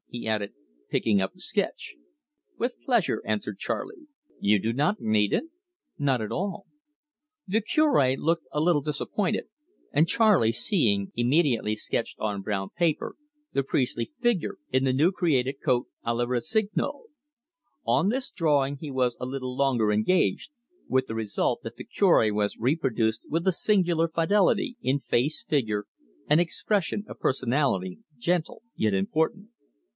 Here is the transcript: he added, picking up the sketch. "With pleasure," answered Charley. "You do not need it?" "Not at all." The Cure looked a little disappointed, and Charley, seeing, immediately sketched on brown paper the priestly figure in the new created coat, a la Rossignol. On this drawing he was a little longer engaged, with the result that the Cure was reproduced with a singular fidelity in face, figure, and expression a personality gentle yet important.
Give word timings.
he 0.07 0.27
added, 0.27 0.51
picking 0.89 1.21
up 1.21 1.31
the 1.31 1.39
sketch. 1.39 1.95
"With 2.57 2.81
pleasure," 2.83 3.21
answered 3.23 3.59
Charley. 3.59 4.07
"You 4.39 4.59
do 4.59 4.73
not 4.73 4.99
need 4.99 5.31
it?" 5.31 5.45
"Not 5.97 6.21
at 6.21 6.31
all." 6.33 6.65
The 7.47 7.61
Cure 7.61 8.17
looked 8.17 8.47
a 8.51 8.59
little 8.59 8.81
disappointed, 8.81 9.45
and 9.93 10.07
Charley, 10.09 10.51
seeing, 10.51 11.11
immediately 11.15 11.75
sketched 11.75 12.19
on 12.19 12.41
brown 12.41 12.69
paper 12.75 13.15
the 13.53 13.63
priestly 13.63 14.05
figure 14.05 14.57
in 14.71 14.83
the 14.85 14.91
new 14.91 15.11
created 15.13 15.61
coat, 15.63 15.85
a 16.03 16.13
la 16.15 16.25
Rossignol. 16.25 17.05
On 17.85 18.09
this 18.09 18.31
drawing 18.31 18.77
he 18.77 18.91
was 18.91 19.15
a 19.19 19.25
little 19.25 19.55
longer 19.55 19.93
engaged, 19.93 20.49
with 20.89 21.05
the 21.07 21.15
result 21.15 21.61
that 21.61 21.77
the 21.77 21.85
Cure 21.85 22.33
was 22.33 22.57
reproduced 22.57 23.21
with 23.29 23.47
a 23.47 23.51
singular 23.53 24.09
fidelity 24.09 24.75
in 24.81 24.97
face, 24.99 25.43
figure, 25.43 25.85
and 26.27 26.41
expression 26.41 27.05
a 27.07 27.13
personality 27.13 27.99
gentle 28.17 28.63
yet 28.75 28.93
important. 28.93 29.47